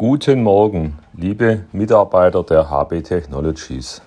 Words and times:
Guten 0.00 0.44
Morgen, 0.44 0.96
liebe 1.12 1.64
Mitarbeiter 1.72 2.44
der 2.44 2.70
HB 2.70 3.02
Technologies. 3.02 4.00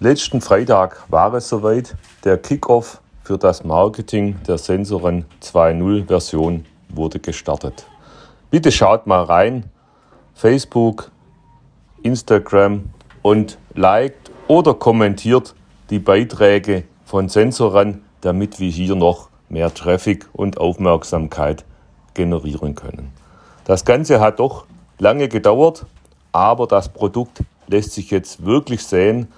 Letzten 0.00 0.40
Freitag 0.40 1.04
war 1.08 1.32
es 1.34 1.48
soweit. 1.48 1.94
Der 2.24 2.38
Kickoff 2.38 3.00
für 3.22 3.38
das 3.38 3.62
Marketing 3.62 4.34
der 4.48 4.58
Sensoren 4.58 5.26
2.0 5.40 6.08
Version 6.08 6.64
wurde 6.88 7.20
gestartet. 7.20 7.86
Bitte 8.50 8.72
schaut 8.72 9.06
mal 9.06 9.22
rein. 9.22 9.70
Facebook, 10.34 11.12
Instagram 12.02 12.90
und 13.22 13.58
liked 13.74 14.32
oder 14.48 14.74
kommentiert 14.74 15.54
die 15.90 16.00
Beiträge 16.00 16.82
von 17.04 17.28
Sensoren, 17.28 18.02
damit 18.22 18.58
wir 18.58 18.70
hier 18.70 18.96
noch 18.96 19.28
mehr 19.48 19.72
Traffic 19.72 20.28
und 20.32 20.58
Aufmerksamkeit 20.58 21.64
generieren 22.14 22.74
können. 22.74 23.23
Das 23.64 23.86
Ganze 23.86 24.20
hat 24.20 24.40
doch 24.40 24.66
lange 24.98 25.28
gedauert, 25.28 25.86
aber 26.32 26.66
das 26.66 26.90
Produkt 26.90 27.42
lässt 27.66 27.92
sich 27.92 28.10
jetzt 28.10 28.44
wirklich 28.44 28.84
sehen. 28.84 29.28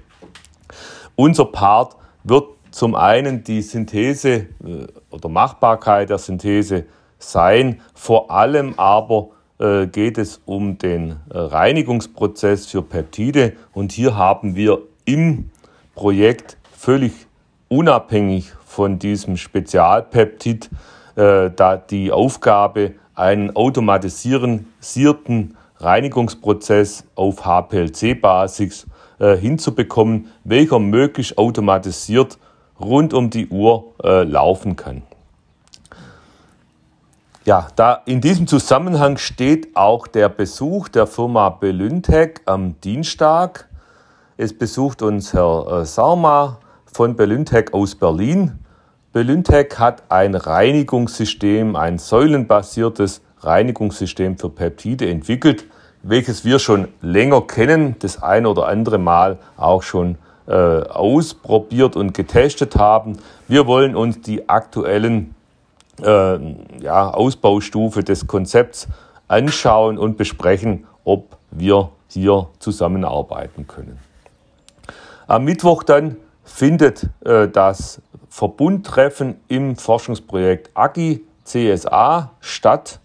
Unser 1.17 1.47
Part 1.47 1.97
wird 2.23 2.45
zum 2.71 2.95
einen 2.95 3.43
die 3.43 3.63
Synthese 3.63 4.33
äh, 4.33 4.47
oder 5.11 5.29
Machbarkeit 5.29 6.11
der 6.11 6.19
Synthese 6.19 6.85
sein, 7.19 7.81
vor 7.95 8.31
allem 8.31 8.75
aber 8.77 9.31
äh, 9.59 9.89
geht 9.89 10.19
es 10.19 10.41
um 10.47 10.79
den 10.79 11.17
Reinigungsprozess 11.31 12.67
für 12.67 12.83
Peptide 12.83 13.55
und 13.73 13.91
hier 13.91 14.17
haben 14.17 14.55
wir 14.55 14.83
im 15.05 15.51
Projekt 15.97 16.58
völlig 16.79 17.27
unabhängig 17.69 18.53
von 18.65 18.99
diesem 18.99 19.37
Spezialpeptid 19.37 20.71
äh, 21.17 21.51
da 21.51 21.77
die 21.77 22.13
Aufgabe, 22.13 22.95
einen 23.15 23.57
automatisierten 23.57 25.57
Reinigungsprozess 25.79 27.05
auf 27.17 27.45
HPLC-Basis 27.45 28.87
äh, 29.19 29.37
hinzubekommen, 29.37 30.29
welcher 30.45 30.79
möglichst 30.79 31.37
automatisiert 31.37 32.39
rund 32.79 33.13
um 33.13 33.31
die 33.31 33.49
Uhr 33.49 33.95
äh, 34.05 34.23
laufen 34.23 34.77
kann. 34.77 35.03
Ja, 37.45 37.69
da 37.75 38.03
in 38.07 38.21
diesem 38.21 38.47
Zusammenhang 38.47 39.17
steht 39.17 39.75
auch 39.75 40.07
der 40.07 40.29
Besuch 40.29 40.89
der 40.89 41.09
Firma 41.09 41.49
Belyntech 41.49 42.41
am 42.45 42.81
Dienstag 42.83 43.69
es 44.41 44.57
besucht 44.57 45.03
uns 45.03 45.35
Herr 45.35 45.81
äh, 45.81 45.85
Sarma 45.85 46.59
von 46.93 47.17
Belyntech 47.17 47.73
aus 47.73 47.95
Berlin. 47.95 48.59
Belyntech 49.13 49.79
hat 49.79 50.03
ein 50.09 50.35
Reinigungssystem, 50.35 51.77
ein 51.77 51.99
säulenbasiertes 51.99 53.23
Reinigungssystem 53.41 54.39
für 54.39 54.51
Peptide 54.51 55.09
entwickelt, 55.09 55.65
welches 56.03 56.45
wir 56.45 56.59
schon 56.59 56.89
länger 57.01 57.43
kennen, 57.43 57.97
das 58.01 58.23
ein 58.23 58.47
oder 58.47 58.67
andere 58.67 58.99
Mal 58.99 59.39
auch 59.57 59.83
schon 59.83 60.17
äh, 60.47 60.53
ausprobiert 60.53 61.97
und 61.97 62.15
getestet 62.15 62.77
haben. 62.77 63.19
Wir 63.49 63.67
wollen 63.67 63.95
uns 63.95 64.21
die 64.21 64.49
aktuellen 64.49 65.35
äh, 66.03 66.39
ja, 66.81 67.11
Ausbaustufe 67.11 68.03
des 68.03 68.27
Konzepts 68.27 68.89
anschauen 69.27 69.99
und 69.99 70.17
besprechen, 70.17 70.87
ob 71.05 71.37
wir 71.51 71.91
hier 72.09 72.49
zusammenarbeiten 72.59 73.67
können. 73.67 73.99
Am 75.27 75.45
Mittwoch 75.45 75.83
dann 75.83 76.17
findet 76.49 77.09
äh, 77.25 77.49
das 77.49 78.01
Verbundtreffen 78.29 79.37
im 79.49 79.77
Forschungsprojekt 79.77 80.71
AGI 80.75 81.25
CSA 81.45 82.33
statt. 82.41 83.01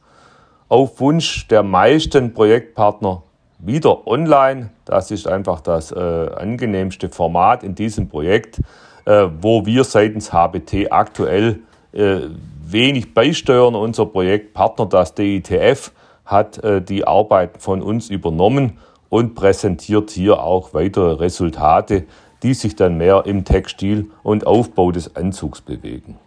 Auf 0.69 0.99
Wunsch 0.99 1.47
der 1.47 1.61
meisten 1.61 2.33
Projektpartner 2.33 3.21
wieder 3.59 4.07
online. 4.07 4.71
Das 4.85 5.11
ist 5.11 5.27
einfach 5.27 5.61
das 5.61 5.91
äh, 5.91 5.95
angenehmste 5.99 7.09
Format 7.09 7.63
in 7.63 7.75
diesem 7.75 8.09
Projekt, 8.09 8.59
äh, 9.05 9.27
wo 9.39 9.65
wir 9.65 9.83
seitens 9.83 10.33
HBT 10.33 10.91
aktuell 10.91 11.59
äh, 11.93 12.21
wenig 12.65 13.13
beisteuern. 13.13 13.75
Unser 13.75 14.07
Projektpartner, 14.07 14.87
das 14.87 15.13
DITF, 15.13 15.91
hat 16.25 16.63
äh, 16.63 16.81
die 16.81 17.05
Arbeiten 17.05 17.59
von 17.59 17.81
uns 17.81 18.09
übernommen 18.09 18.79
und 19.09 19.35
präsentiert 19.35 20.09
hier 20.09 20.41
auch 20.41 20.73
weitere 20.73 21.13
Resultate, 21.13 22.05
die 22.43 22.53
sich 22.53 22.75
dann 22.75 22.97
mehr 22.97 23.23
im 23.25 23.45
Textil 23.45 24.11
und 24.21 24.45
Aufbau 24.45 24.91
des 24.91 25.15
Anzugs 25.15 25.61
bewegen. 25.61 26.19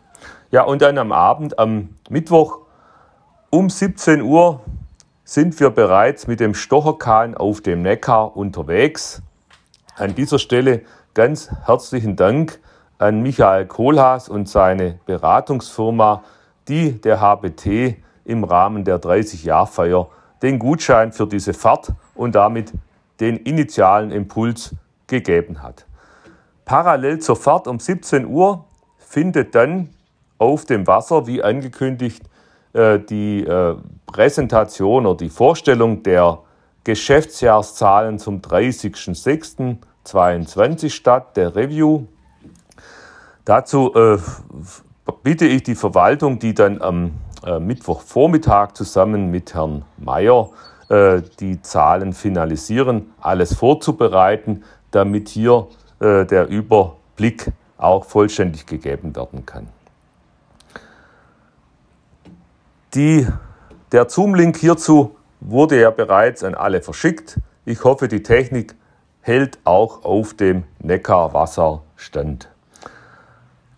Ja, 0.50 0.62
und 0.62 0.82
dann 0.82 0.99
am 0.99 1.12
Abend, 1.12 1.59
am 1.59 1.91
Mittwoch 2.09 2.60
um 3.50 3.69
17 3.69 4.22
Uhr 4.22 4.60
sind 5.25 5.59
wir 5.60 5.71
bereits 5.71 6.26
mit 6.26 6.41
dem 6.41 6.55
Stocherkahn 6.55 7.34
auf 7.34 7.60
dem 7.60 7.82
Neckar 7.82 8.37
unterwegs. 8.37 9.22
An 9.97 10.15
dieser 10.15 10.38
Stelle 10.38 10.82
ganz 11.15 11.50
herzlichen 11.65 12.16
Dank 12.16 12.60
an 12.99 13.22
Michael 13.22 13.66
Kohlhaas 13.66 14.28
und 14.28 14.49
seine 14.49 14.99
Beratungsfirma, 15.05 16.22
die 16.69 16.93
der 16.93 17.21
HBT 17.21 17.97
im 18.25 18.44
Rahmen 18.44 18.84
der 18.84 19.00
30-Jahr-Feier 19.00 20.09
den 20.43 20.59
Gutschein 20.59 21.12
für 21.12 21.26
diese 21.26 21.55
Fahrt 21.55 21.93
und 22.15 22.34
damit 22.34 22.72
den 23.21 23.37
initialen 23.37 24.10
Impuls 24.10 24.75
gegeben 25.06 25.62
hat. 25.62 25.87
Parallel 26.66 27.21
zur 27.21 27.37
Fahrt 27.37 27.66
um 27.69 27.78
17 27.78 28.27
Uhr 28.27 28.66
findet 28.99 29.54
dann 29.54 29.88
auf 30.37 30.66
dem 30.66 30.87
Wasser, 30.88 31.28
wie 31.28 31.41
angekündigt, 31.43 32.25
äh, 32.72 32.99
die 32.99 33.44
äh, 33.44 33.77
Präsentation 34.06 35.06
oder 35.06 35.19
die 35.19 35.31
Vorstellung 35.31 36.03
der 36.03 36.41
Geschäftsjahreszahlen 36.82 38.19
zum 38.19 38.41
30.06.2022 38.41 40.91
statt, 40.91 41.37
der 41.37 41.55
Review. 41.55 42.06
Dazu 43.44 43.94
äh, 43.94 44.19
bitte 45.23 45.46
ich 45.46 45.62
die 45.62 45.76
Verwaltung, 45.76 46.41
die 46.41 46.52
dann 46.52 46.82
am 46.82 47.12
Mittwochvormittag 47.61 48.75
zusammen 48.75 49.31
mit 49.31 49.55
Herrn 49.55 49.85
Mayer 49.99 50.50
die 51.38 51.62
Zahlen 51.62 52.12
finalisieren, 52.12 53.12
alles 53.20 53.55
vorzubereiten, 53.55 54.64
damit 54.91 55.29
hier 55.29 55.69
der 56.00 56.48
Überblick 56.48 57.52
auch 57.78 58.04
vollständig 58.04 58.66
gegeben 58.66 59.14
werden 59.16 59.46
kann. 59.46 59.69
Die, 62.94 63.26
der 63.93 64.08
Zoom-Link 64.08 64.56
hierzu 64.56 65.16
wurde 65.40 65.81
ja 65.81 65.90
bereits 65.90 66.43
an 66.43 66.54
alle 66.54 66.81
verschickt. 66.81 67.38
Ich 67.64 67.84
hoffe, 67.84 68.08
die 68.08 68.22
Technik 68.22 68.75
hält 69.20 69.58
auch 69.64 70.04
auf 70.04 70.34
dem 70.34 70.64
Neckarwasser 70.78 71.82
stand. 71.96 72.48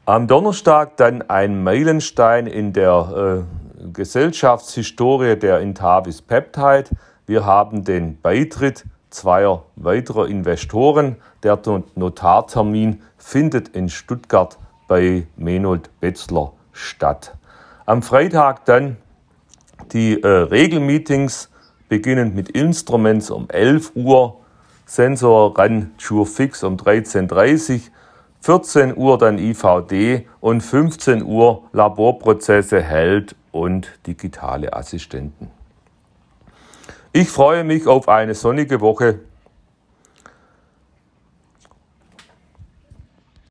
Am 0.04 0.26
Donnerstag 0.26 0.96
dann 0.96 1.22
ein 1.22 1.62
Meilenstein 1.62 2.46
in 2.46 2.72
der 2.72 3.44
äh, 3.82 3.88
Gesellschaftshistorie 3.92 5.36
der 5.36 5.60
Intavis 5.60 6.22
Peptide. 6.22 6.84
Wir 7.26 7.44
haben 7.44 7.84
den 7.84 8.20
Beitritt 8.20 8.84
zweier 9.10 9.64
weiterer 9.76 10.28
Investoren. 10.28 11.16
Der 11.42 11.58
Notartermin 11.94 13.02
findet 13.16 13.68
in 13.68 13.88
Stuttgart 13.88 14.58
bei 14.86 15.26
Menold 15.36 15.90
Betzler 16.00 16.52
statt. 16.72 17.36
Am 17.86 18.02
Freitag 18.02 18.64
dann 18.64 18.96
die 19.92 20.22
äh, 20.22 20.26
Regelmeetings, 20.26 21.50
beginnend 21.88 22.34
mit 22.34 22.50
Instruments 22.50 23.30
um 23.30 23.48
11 23.48 23.92
Uhr, 23.94 24.36
Sensor 24.84 25.54
Sure 25.98 26.26
Fix 26.26 26.62
um 26.62 26.76
13.30 26.76 27.74
Uhr, 27.74 27.80
14 28.40 28.96
Uhr 28.96 29.18
dann 29.18 29.38
IVD 29.38 30.26
und 30.40 30.62
15 30.62 31.22
Uhr 31.24 31.64
Laborprozesse 31.72 32.80
Held 32.80 33.34
und 33.52 33.90
digitale 34.06 34.72
Assistenten. 34.72 35.57
Ich 37.20 37.30
freue 37.30 37.64
mich 37.64 37.88
auf 37.88 38.08
eine 38.08 38.36
sonnige 38.36 38.80
Woche 38.80 39.18